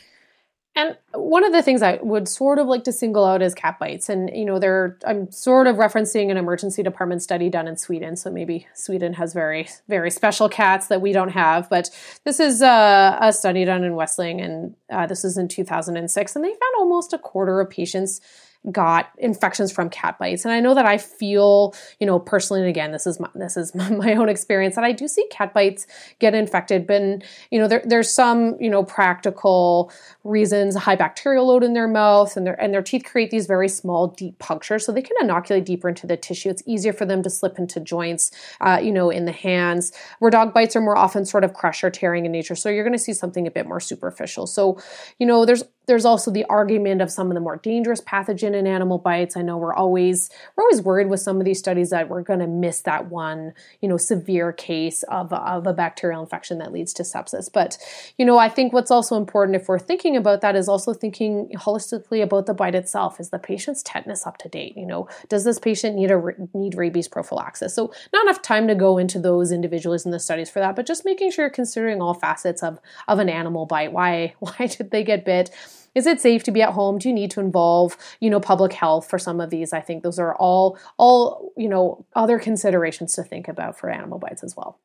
[0.77, 3.79] And one of the things I would sort of like to single out is cat
[3.81, 4.09] bites.
[4.09, 8.15] And, you know, I'm sort of referencing an emergency department study done in Sweden.
[8.15, 11.69] So maybe Sweden has very, very special cats that we don't have.
[11.69, 11.91] But
[12.25, 16.37] this is a, a study done in Westling, and uh, this is in 2006.
[16.37, 18.21] And they found almost a quarter of patients
[18.71, 20.45] got infections from cat bites.
[20.45, 23.57] And I know that I feel, you know, personally, and again, this is my, this
[23.57, 25.87] is my own experience that I do see cat bites
[26.19, 26.87] get infected.
[26.87, 27.03] But,
[27.51, 29.91] you know, there, there's some, you know, practical
[30.25, 33.69] reasons, high bacterial load in their mouth and their, and their teeth create these very
[33.69, 34.85] small, deep punctures.
[34.85, 36.51] So they can inoculate deeper into the tissue.
[36.51, 40.31] It's easier for them to slip into joints, uh, you know, in the hands where
[40.31, 42.55] dog bites are more often sort of crush or tearing in nature.
[42.55, 44.47] So you're going to see something a bit more superficial.
[44.47, 44.79] So,
[45.19, 48.65] you know, there's there's also the argument of some of the more dangerous pathogen in
[48.65, 49.37] animal bites.
[49.37, 52.39] I know we're always we're always worried with some of these studies that we're going
[52.39, 56.93] to miss that one, you know, severe case of, of a bacterial infection that leads
[56.95, 57.53] to sepsis.
[57.53, 57.77] But,
[58.17, 61.51] you know, I think what's also important if we're thinking about that is also thinking
[61.57, 63.19] holistically about the bite itself.
[63.19, 64.77] Is the patient's tetanus up to date?
[64.77, 66.23] You know, does this patient need a
[66.55, 67.75] need rabies prophylaxis?
[67.75, 70.87] So not enough time to go into those individuals in the studies for that, but
[70.87, 73.93] just making sure you're considering all facets of of an animal bite.
[73.93, 75.51] Why why did they get bit?
[75.95, 78.73] Is it safe to be at home do you need to involve you know public
[78.73, 83.13] health for some of these i think those are all all you know other considerations
[83.13, 84.79] to think about for animal bites as well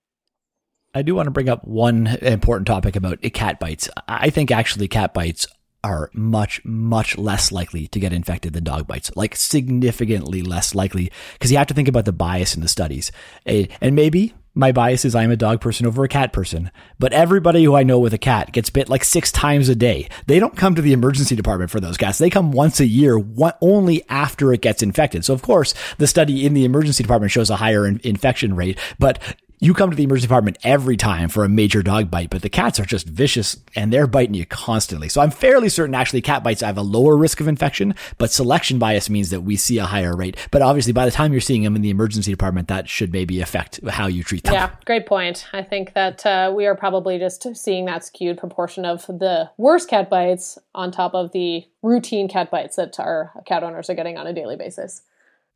[0.98, 3.89] I do want to bring up one important topic about cat bites.
[4.08, 5.46] I think actually cat bites
[5.84, 11.12] are much, much less likely to get infected than dog bites, like significantly less likely,
[11.34, 13.12] because you have to think about the bias in the studies.
[13.46, 17.13] Eh, and maybe my bias is I'm a dog person over a cat person, but
[17.13, 20.08] everybody who I know with a cat gets bit like six times a day.
[20.28, 22.18] They don't come to the emergency department for those cats.
[22.18, 25.26] They come once a year, one, only after it gets infected.
[25.26, 28.80] So of course, the study in the emergency department shows a higher in, infection rate,
[28.98, 29.20] but
[29.60, 32.50] you come to the emergency department every time for a major dog bite, but the
[32.50, 35.10] cats are just vicious and they're biting you constantly.
[35.10, 38.80] So I'm fairly certain actually cat bites have a lower risk of infection, but selection
[38.80, 40.36] bias means that we see a higher rate.
[40.52, 43.41] But obviously by the time you're seeing them in the emergency department, that should maybe
[43.41, 44.54] affect how you treat them.
[44.54, 45.48] Yeah, great point.
[45.54, 49.89] I think that uh, we are probably just seeing that skewed proportion of the worst
[49.89, 54.18] cat bites on top of the routine cat bites that our cat owners are getting
[54.18, 55.02] on a daily basis.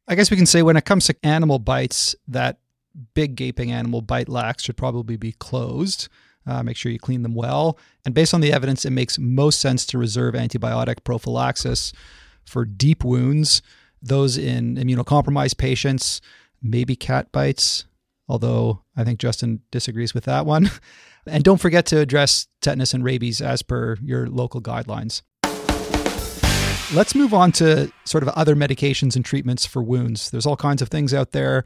[0.07, 2.57] I guess we can say when it comes to animal bites that
[3.13, 6.07] big gaping animal bite lacs should probably be closed.
[6.47, 7.77] Uh, make sure you clean them well.
[8.05, 11.93] And based on the evidence, it makes most sense to reserve antibiotic prophylaxis
[12.45, 13.61] for deep wounds,
[14.01, 16.21] those in immunocompromised patients,
[16.61, 17.85] maybe cat bites,
[18.27, 20.71] although I think Justin disagrees with that one.
[21.27, 25.21] And don't forget to address tetanus and rabies as per your local guidelines.
[26.91, 30.31] Let's move on to sort of other medications and treatments for wounds.
[30.31, 31.65] There's all kinds of things out there.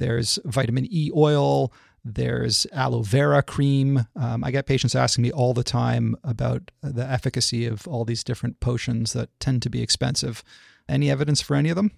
[0.00, 1.72] There's vitamin E oil.
[2.02, 4.06] There's aloe vera cream.
[4.16, 8.24] Um, I get patients asking me all the time about the efficacy of all these
[8.24, 10.42] different potions that tend to be expensive.
[10.88, 11.90] Any evidence for any of them?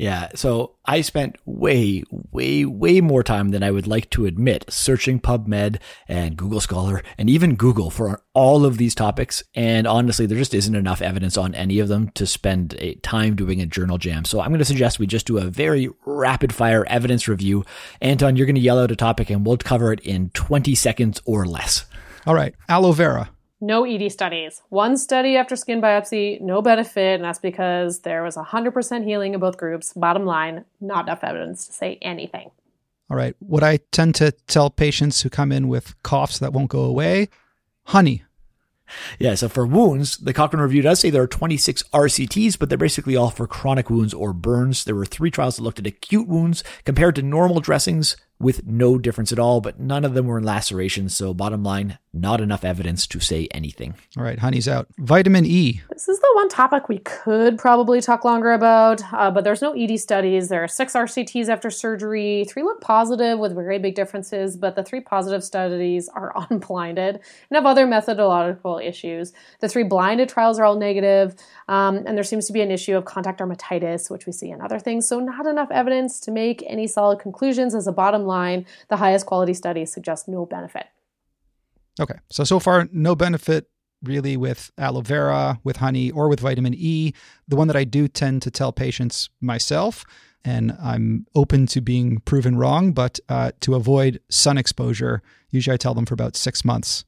[0.00, 0.28] Yeah.
[0.34, 5.20] So I spent way, way, way more time than I would like to admit searching
[5.20, 5.78] PubMed
[6.08, 9.42] and Google Scholar and even Google for all of these topics.
[9.54, 13.36] And honestly, there just isn't enough evidence on any of them to spend a time
[13.36, 14.24] doing a journal jam.
[14.24, 17.66] So I'm going to suggest we just do a very rapid fire evidence review.
[18.00, 21.20] Anton, you're going to yell out a topic and we'll cover it in 20 seconds
[21.26, 21.84] or less.
[22.26, 22.54] All right.
[22.70, 23.28] Aloe vera.
[23.60, 24.62] No ED studies.
[24.70, 29.40] One study after skin biopsy, no benefit, and that's because there was 100% healing in
[29.40, 29.92] both groups.
[29.92, 32.50] Bottom line, not enough evidence to say anything.
[33.10, 33.34] All right.
[33.40, 37.28] What I tend to tell patients who come in with coughs that won't go away
[37.84, 38.22] honey.
[39.18, 42.78] Yeah, so for wounds, the Cochrane review does say there are 26 RCTs, but they're
[42.78, 44.84] basically all for chronic wounds or burns.
[44.84, 48.98] There were three trials that looked at acute wounds compared to normal dressings with no
[48.98, 51.14] difference at all, but none of them were in lacerations.
[51.14, 53.94] So, bottom line, not enough evidence to say anything.
[54.16, 54.88] All right, honey's out.
[54.98, 55.82] Vitamin E.
[55.90, 59.72] This is the one topic we could probably talk longer about, uh, but there's no
[59.74, 60.48] ED studies.
[60.48, 62.46] There are six RCTs after surgery.
[62.48, 67.54] Three look positive with very big differences, but the three positive studies are unblinded and
[67.54, 69.32] have other methodological issues.
[69.60, 71.34] The three blinded trials are all negative,
[71.68, 74.62] um, and there seems to be an issue of contact dermatitis, which we see in
[74.62, 75.06] other things.
[75.06, 78.26] So, not enough evidence to make any solid conclusions as a bottom
[78.88, 80.86] The highest quality studies suggest no benefit.
[82.00, 82.14] Okay.
[82.30, 83.68] So, so far, no benefit
[84.02, 87.12] really with aloe vera, with honey, or with vitamin E.
[87.48, 90.04] The one that I do tend to tell patients myself,
[90.44, 95.76] and I'm open to being proven wrong, but uh, to avoid sun exposure, usually I
[95.76, 97.04] tell them for about six months.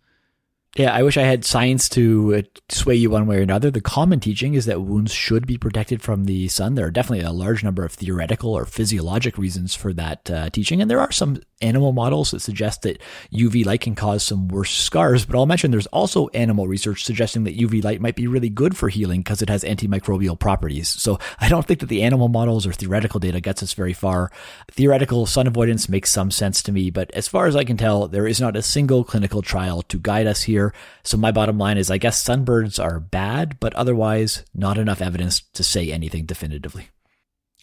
[0.75, 3.71] Yeah, I wish I had science to uh, sway you one way or another.
[3.71, 6.77] The common teaching is that wounds should be protected from the sun.
[6.77, 10.81] There are definitely a large number of theoretical or physiologic reasons for that uh, teaching,
[10.81, 13.01] and there are some animal models that suggest that
[13.33, 15.25] UV light can cause some worse scars.
[15.25, 18.77] But I'll mention there's also animal research suggesting that UV light might be really good
[18.77, 20.89] for healing because it has antimicrobial properties.
[20.89, 24.31] So I don't think that the animal models or theoretical data gets us very far.
[24.71, 28.09] Theoretical sun avoidance makes some sense to me, but as far as I can tell,
[28.09, 30.62] there is not a single clinical trial to guide us here.
[31.03, 35.40] So my bottom line is I guess sunburns are bad, but otherwise not enough evidence
[35.55, 36.88] to say anything definitively.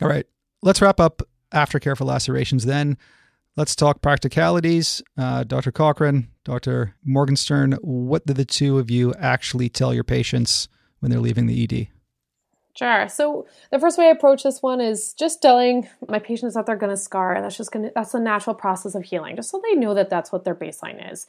[0.01, 0.25] All right.
[0.61, 1.21] Let's wrap up
[1.53, 2.97] aftercare for lacerations then.
[3.55, 5.01] Let's talk practicalities.
[5.17, 5.71] Uh, Dr.
[5.71, 6.95] Cochrane, Dr.
[7.03, 11.63] Morgenstern, what do the two of you actually tell your patients when they're leaving the
[11.63, 11.87] ED?
[12.79, 13.09] Sure.
[13.09, 16.77] So the first way I approach this one is just telling my patients that they're
[16.77, 17.33] going to scar.
[17.33, 19.93] and That's just going to that's the natural process of healing, just so they know
[19.95, 21.27] that that's what their baseline is.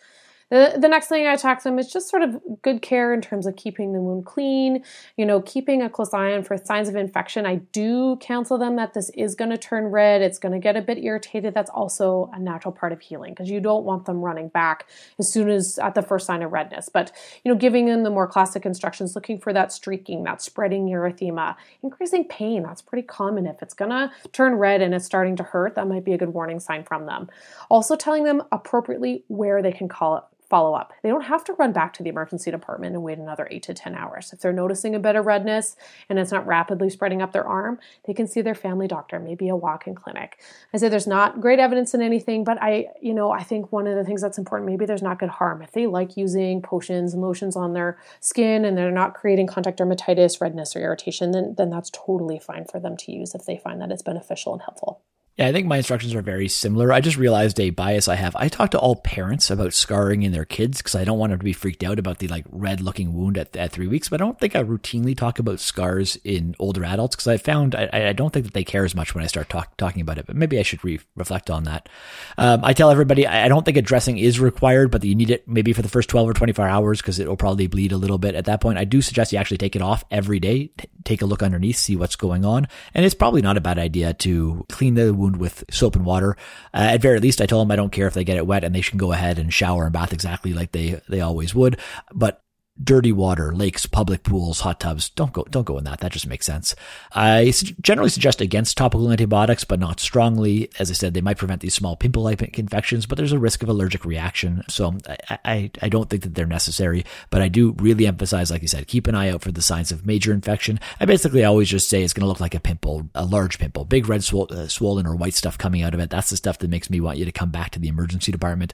[0.51, 3.47] The, next thing I talk to them is just sort of good care in terms
[3.47, 4.85] of keeping the wound clean,
[5.17, 7.47] you know, keeping a close eye on for signs of infection.
[7.47, 10.77] I do counsel them that this is going to turn red, it's going to get
[10.77, 11.55] a bit irritated.
[11.55, 14.89] That's also a natural part of healing because you don't want them running back
[15.21, 16.89] as soon as at the first sign of redness.
[16.89, 17.13] But,
[17.45, 21.55] you know, giving them the more classic instructions, looking for that streaking, that spreading erythema,
[21.85, 22.65] increasing pain.
[22.65, 23.47] That's pretty common.
[23.47, 26.19] If it's going to turn red and it's starting to hurt, that might be a
[26.19, 27.31] good warning sign from them.
[27.69, 30.93] Also, telling them appropriately where they can call it follow up.
[31.03, 33.75] They don't have to run back to the emergency department and wait another eight to
[33.75, 34.33] 10 hours.
[34.33, 35.77] If they're noticing a bit of redness
[36.09, 39.49] and it's not rapidly spreading up their arm, they can see their family doctor, maybe
[39.49, 40.41] a walk in clinic.
[40.75, 43.87] I say there's not great evidence in anything, but I, you know, I think one
[43.87, 45.63] of the things that's important, maybe there's not good harm.
[45.63, 49.79] If they like using potions and lotions on their skin and they're not creating contact
[49.79, 53.57] dermatitis, redness, or irritation, then, then that's totally fine for them to use if they
[53.57, 55.01] find that it's beneficial and helpful.
[55.41, 56.93] Yeah, I think my instructions are very similar.
[56.93, 58.37] I just realized a bias I have.
[58.37, 61.39] I talk to all parents about scarring in their kids because I don't want them
[61.39, 64.11] to be freaked out about the like red looking wound at, at three weeks.
[64.11, 67.75] But I don't think I routinely talk about scars in older adults because I found
[67.75, 70.19] I, I don't think that they care as much when I start talk, talking about
[70.19, 70.27] it.
[70.27, 71.89] But maybe I should re- reflect on that.
[72.37, 75.49] Um, I tell everybody I don't think a dressing is required, but you need it
[75.49, 78.19] maybe for the first 12 or 24 hours because it will probably bleed a little
[78.19, 78.77] bit at that point.
[78.77, 80.71] I do suggest you actually take it off every day,
[81.05, 82.69] take a look underneath, see what's going on.
[82.95, 86.37] And it's probably not a bad idea to clean the wound with soap and water.
[86.75, 88.65] Uh, at very least, I tell them I don't care if they get it wet
[88.65, 91.79] and they should go ahead and shower and bath exactly like they, they always would.
[92.13, 92.43] But
[92.83, 95.11] dirty water, lakes, public pools, hot tubs.
[95.11, 96.01] Don't go, don't go in that.
[96.01, 96.75] That just makes sense.
[97.13, 100.71] I generally suggest against topical antibiotics, but not strongly.
[100.79, 103.69] As I said, they might prevent these small pimple-like infections, but there's a risk of
[103.69, 104.63] allergic reaction.
[104.69, 104.97] So
[105.29, 108.69] I, I, I don't think that they're necessary, but I do really emphasize, like you
[108.69, 110.81] said, keep an eye out for the signs of major infection.
[110.99, 113.85] I basically always just say it's going to look like a pimple, a large pimple,
[113.85, 116.09] big red swol- uh, swollen or white stuff coming out of it.
[116.09, 118.73] That's the stuff that makes me want you to come back to the emergency department.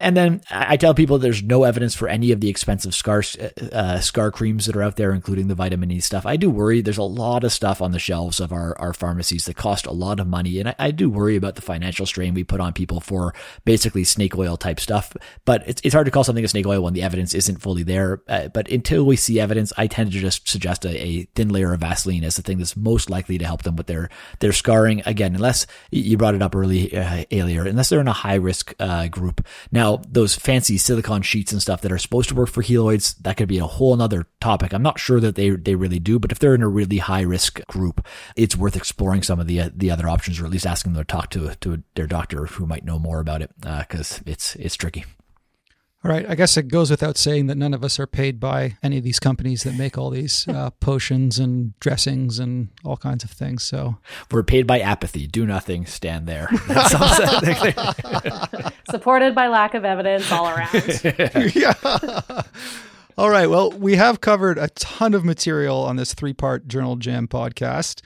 [0.00, 3.22] And then I tell people there's no evidence for any of the expensive scar
[3.72, 6.26] uh, scar creams that are out there, including the vitamin E stuff.
[6.26, 6.80] I do worry.
[6.80, 9.92] There's a lot of stuff on the shelves of our, our pharmacies that cost a
[9.92, 12.72] lot of money, and I, I do worry about the financial strain we put on
[12.72, 13.34] people for
[13.64, 15.16] basically snake oil type stuff.
[15.44, 17.82] But it's it's hard to call something a snake oil when the evidence isn't fully
[17.82, 18.22] there.
[18.28, 21.72] Uh, but until we see evidence, I tend to just suggest a, a, thin layer
[21.72, 25.02] of Vaseline as the thing that's most likely to help them with their their scarring.
[25.06, 28.74] Again, unless you brought it up early uh, earlier, unless they're in a high risk
[28.78, 29.46] uh, group.
[29.72, 33.16] Now now, those fancy silicone sheets and stuff that are supposed to work for keloids,
[33.18, 34.72] that could be a whole other topic.
[34.72, 37.20] I'm not sure that they, they really do, but if they're in a really high
[37.20, 40.94] risk group, it's worth exploring some of the, the other options or at least asking
[40.94, 44.22] them to talk to, to their doctor who might know more about it, because uh,
[44.24, 45.04] it's, it's tricky.
[46.04, 46.28] All right.
[46.28, 49.04] I guess it goes without saying that none of us are paid by any of
[49.04, 53.62] these companies that make all these uh, potions and dressings and all kinds of things.
[53.62, 53.96] So
[54.30, 55.26] we're paid by apathy.
[55.26, 55.86] Do nothing.
[55.86, 56.50] Stand there.
[56.68, 60.74] That's all Supported by lack of evidence all around.
[61.54, 61.72] yeah.
[63.16, 63.48] All right.
[63.48, 68.02] Well, we have covered a ton of material on this three part Journal Jam podcast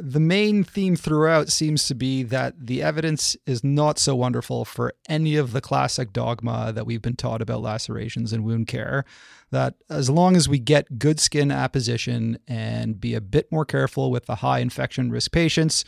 [0.00, 4.94] the main theme throughout seems to be that the evidence is not so wonderful for
[5.08, 9.04] any of the classic dogma that we've been taught about lacerations and wound care.
[9.50, 14.10] That as long as we get good skin apposition and be a bit more careful
[14.10, 15.84] with the high infection risk patients,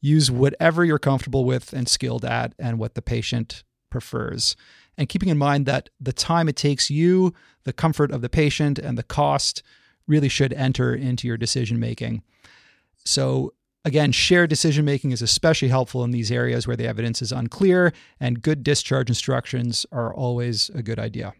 [0.00, 4.56] use whatever you're comfortable with and skilled at and what the patient prefers.
[4.98, 7.32] And keeping in mind that the time it takes you,
[7.64, 9.62] the comfort of the patient, and the cost
[10.08, 12.22] really should enter into your decision making.
[13.06, 13.54] So,
[13.84, 17.92] again, shared decision making is especially helpful in these areas where the evidence is unclear,
[18.18, 21.32] and good discharge instructions are always a good idea.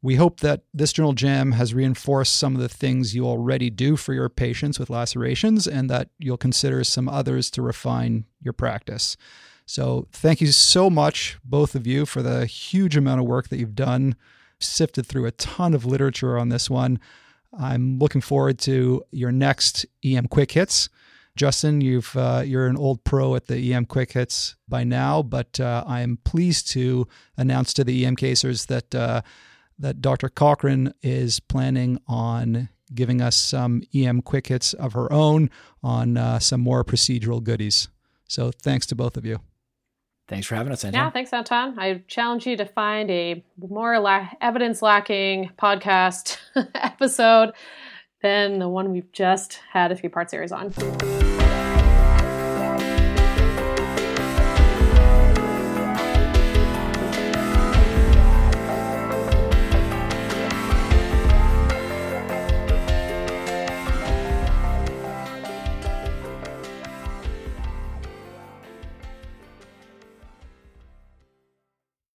[0.00, 3.96] We hope that this journal jam has reinforced some of the things you already do
[3.96, 9.16] for your patients with lacerations and that you'll consider some others to refine your practice.
[9.66, 13.58] So, thank you so much, both of you, for the huge amount of work that
[13.58, 14.16] you've done,
[14.60, 17.00] sifted through a ton of literature on this one.
[17.58, 20.88] I'm looking forward to your next EM Quick Hits.
[21.36, 25.60] Justin, you've uh, you're an old pro at the EM Quick Hits by now, but
[25.60, 29.20] uh, I am pleased to announce to the EM casers that uh,
[29.78, 30.30] that Dr.
[30.30, 35.50] Cochrane is planning on giving us some EM Quick Hits of her own
[35.82, 37.88] on uh, some more procedural goodies.
[38.28, 39.40] So thanks to both of you.
[40.28, 41.00] Thanks for having us, Anton.
[41.00, 41.78] Yeah, thanks, Anton.
[41.78, 46.38] I challenge you to find a more la- evidence lacking podcast
[46.74, 47.52] episode
[48.22, 50.72] than the one we've just had a few part series on.